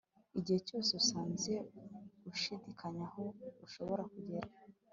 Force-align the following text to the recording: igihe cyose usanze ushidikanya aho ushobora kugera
igihe 0.39 0.59
cyose 0.67 0.91
usanze 1.01 1.53
ushidikanya 2.31 3.03
aho 3.07 3.23
ushobora 3.65 4.03
kugera 4.13 4.49